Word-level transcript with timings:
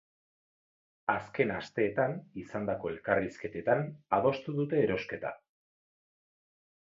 Azken 1.13 1.51
asteetan 1.55 2.15
izandako 2.43 2.91
elkarrizketetan 2.93 3.85
adostu 4.19 4.57
dute 4.61 4.81
erosketa. 4.87 5.35